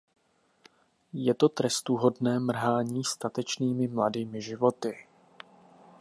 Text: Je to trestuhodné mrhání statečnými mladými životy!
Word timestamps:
Je 1.13 1.33
to 1.33 1.49
trestuhodné 1.49 2.39
mrhání 2.39 3.03
statečnými 3.03 3.87
mladými 3.87 4.41
životy! 4.41 4.97